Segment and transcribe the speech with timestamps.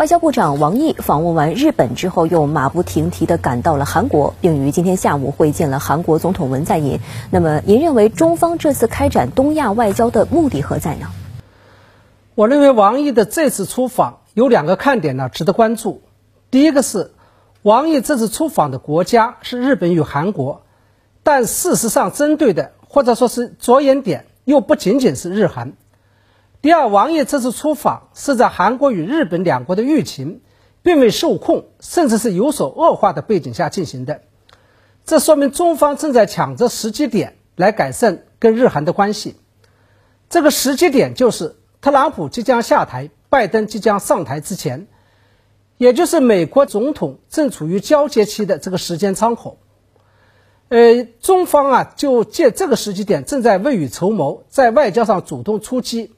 [0.00, 7.00] 外交部长王毅访问完日本之后，又马不停蹄地赶到了韩国，并于今天下午会见了韩国总统文在寅。
[7.30, 11.08] 那么，您认为中方这次开展东亚外交的目的何在呢？
[12.34, 16.00] 我认为王毅的这次出访有两个看点呢，值得关注。
[16.50, 17.10] 第一个是，
[17.60, 20.62] 王毅这次出访的国家是日本与韩国，
[21.22, 25.74] 但事实上针对的或者说是着眼点又不仅仅是日韩。
[26.62, 30.42] 第二，王毅这次出访是在韩国与日本两国的疫情
[30.82, 34.20] 并未受控，甚至是有所恶化的背景下进行的，
[35.06, 39.36] 这说明中方正在抢着时机点来改善跟日韩的关系。
[40.28, 44.86] 这个时机点就是特朗普即将下台，拜登即将上台之前，
[45.78, 49.56] 也就是美国总统正处于交接期的这个时间窗口。
[50.68, 56.12] 呃，中方啊，就借这个时机点，正在未雨绸缪，在外交上主动出击。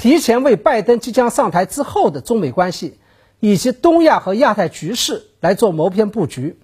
[0.00, 2.98] 提前为拜登即将上台之后的中美关系，
[3.38, 6.58] 以及东亚和亚太局势来做谋篇布局。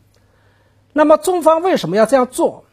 [0.95, 2.65] 那么，中方为什么要这样做？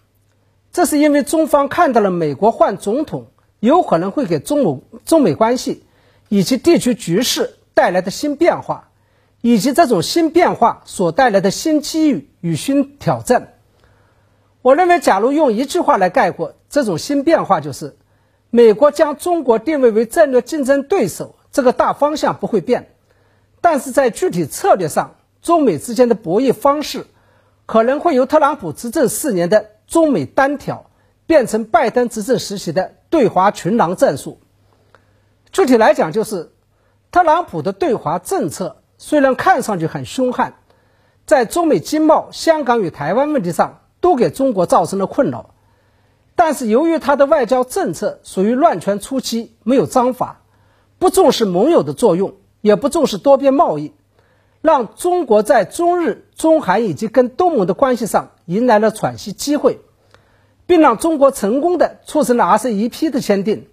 [0.72, 3.28] 这是因为中方看到了美国换总统
[3.60, 5.84] 有可能会给中美中美关系
[6.30, 8.88] 以及地区局势带来的新变化，
[9.42, 13.56] 以及这种新变化所带来的新机遇与新挑战。
[14.62, 17.98] 我认为，假如用一句话来概括这种新变化，就是。
[18.56, 22.94] 美国将中国定位为战略竞争对手，这个大方向不会变，
[23.62, 27.08] 但是在具体策略上，中美之间的博弈方式
[27.66, 30.86] 可能会由特朗普执政四年的中美单挑，
[31.26, 34.40] 变成拜登执政时期的对华群狼战术。
[35.52, 36.52] 具体来讲，就是
[37.12, 40.54] 特朗普的对华政策虽然看上去很凶悍，
[41.26, 45.53] 在中美经贸、香港与台湾问题上都给中国造成了困扰。
[46.36, 50.42] 但是由于他的外交政策属于乱权初期，没有章法，
[50.98, 53.94] 不重视盟友的作用，也不重视多边贸易，
[54.62, 59.80] 让中国在中日、中韩以及跟东盟的关系上迎来了喘息机会，
[60.66, 63.68] 并让中国成功的促成了 RCEP 的签订。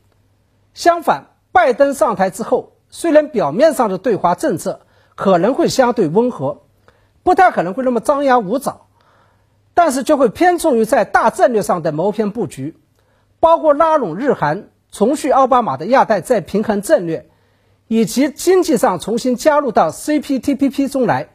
[0.75, 4.81] 相反，拜登上台之后，虽然表面上的对华政策
[5.17, 6.63] 可能会相对温和，
[7.23, 8.83] 不太可能会那么张牙舞爪。
[9.75, 12.77] 但是就会偏重于在大战略上的谋篇布局，
[13.39, 17.31] 包括拉拢日韩、重续奥巴马的亚太再平衡战略，
[17.87, 21.31] 以及经济上重新加入到 CPTPP 中来。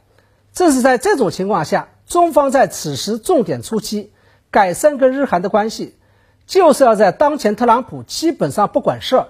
[0.54, 4.12] 正是在这种情况下，中方在此时重点出击，
[4.52, 5.96] 改善跟日韩的关系，
[6.46, 9.28] 就是要在当前特朗普基本上不管事儿，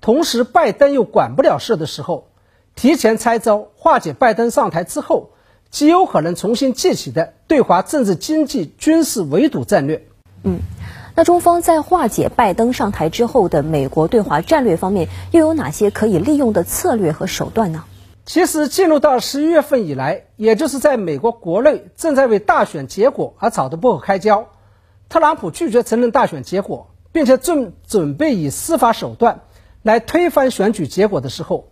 [0.00, 2.28] 同时拜登又管不了事的时候，
[2.74, 5.30] 提前拆招，化解拜登上台之后。
[5.70, 10.06] 极有可能重新建起的对华政治、经济、军事围堵战略。
[10.42, 10.60] 嗯，
[11.14, 17.84] 那中方在化解拜登上台之后的美国对华战略方面，又有哪些可以利用的策略和手段呢？
[18.24, 24.48] 其实，进入到十一月份以来，也就是在美国国内正在为大选结果而吵得不可开交，
[25.08, 29.40] 特朗普拒绝承认大选结果，并且正准备以司法手段
[29.82, 31.68] 来推翻选举结果的时候，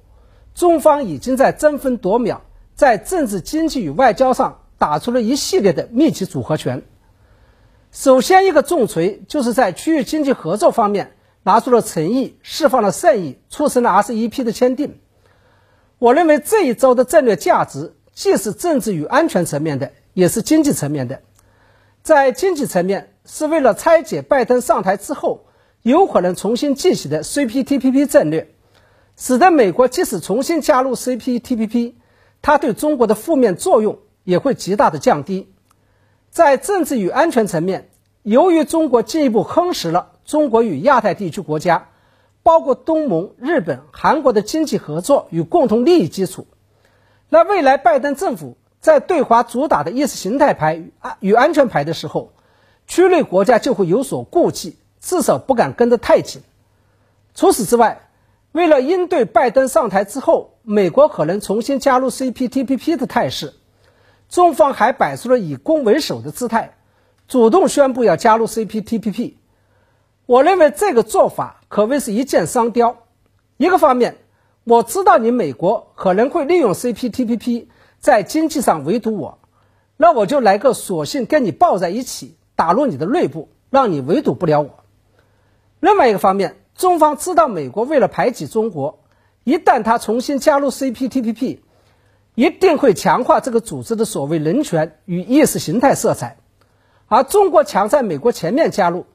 [0.54, 2.42] 中方已经在争分夺秒。
[2.76, 6.82] 在政治、经济与外交上打出了一系列的密集组合拳。
[7.90, 14.98] 首先，一个重锤就是在区域经济合作方面拿出了诚意，释放了善意，促成了 RCEP 的签订。
[15.98, 21.22] 我认为这一招的战略价值既是政治与安全层面的，也是经济层面的。
[22.02, 25.46] 在经济层面，是为了拆解拜登上台之后
[25.80, 28.50] 有可能重新进行的 CPTPP 战略，
[29.16, 31.94] 使得美国即使重新加入 CPTPP。
[32.46, 35.52] 它对中国的负面作用也会极大的降低。
[36.30, 37.90] 在政治与安全层面，
[38.22, 41.88] 由于中国进一步夯实了中国与亚太地区国家，
[42.44, 46.46] 包括东盟、日本、韩国的经济合作与共同利益基础，
[47.28, 52.30] 那未来拜登政府在对华主打的意识形态牌与安与安全牌的时候，
[52.86, 56.42] 区内国家就会有所顾忌，至少不敢跟得太紧。
[57.34, 58.05] 除此之外，
[58.56, 63.52] 为了应对拜登上台之后，美国可能重新加入 CPTPP 的态势，
[64.30, 66.78] 中方还摆出了以攻为守的姿态，
[67.28, 69.34] 主动宣布要加入 CPTPP。
[70.24, 72.96] 我认为这个做法可谓是一箭双雕。
[73.58, 74.16] 一个方面，
[74.64, 77.66] 我知道你美国可能会利用 CPTPP
[77.98, 79.38] 在经济上围堵我，
[79.98, 84.82] 那我就来个索性跟你抱在一起，打入你的内部，让你围堵不了我。
[85.78, 89.00] 另外一个方面，中方知道，美国为了排挤中国，
[89.44, 91.60] 一旦他重新加入 CPTPP，
[92.34, 96.36] 一定会强化这个组织的所谓人权与意识形态色彩，
[97.06, 99.06] 而中国抢在美国前面加入，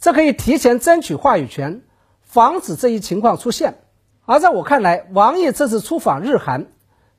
[0.00, 1.82] 这可以提前争取话语权，
[2.22, 3.78] 防止这一情况出现。
[4.24, 6.66] 而在我看来，王毅这次出访日韩，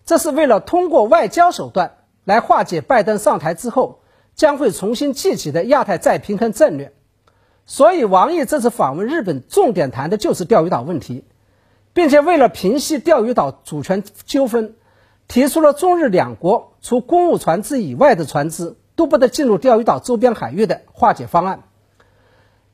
[0.06, 4.02] 这是为了通过外交手段来化解拜登上台之后
[4.36, 6.94] 将会重新记起的亚太再平衡战略。
[7.70, 11.26] 所以，王毅这次访问日本，重点谈的就是钓鱼岛问题，
[11.92, 14.76] 并且为了平息钓鱼岛主权纠纷，
[15.28, 21.64] 提出了中日两国除公务船只以外的船只都不得进入钓鱼岛周边海域的化解方案。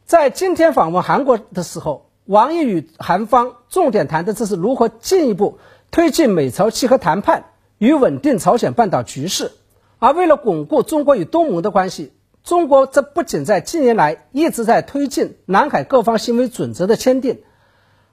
[0.05, 5.57] 在今天访问韩国的时候，王毅与韩方重点谈的这是如何进一步
[5.89, 7.45] 推进美朝契合谈判
[7.79, 9.53] 与稳定朝鲜半岛局势，
[9.97, 12.13] 而为了巩固中国与东盟的关系。
[12.43, 17.41] 中国这不仅在近年来一直在推进南海各方行为准则的签订，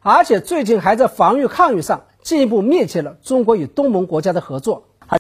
[0.00, 4.90] 而且最近还在防御抗御上进一步密切了中国与东盟国家的合作。